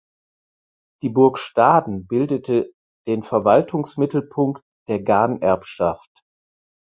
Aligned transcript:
Die 1.03 1.09
Burg 1.09 1.37
Staden 1.37 2.07
bildete 2.07 2.73
den 3.05 3.21
Verwaltungsmittelpunkt 3.21 4.63
der 4.89 4.99
Ganerbschaft. 5.03 6.23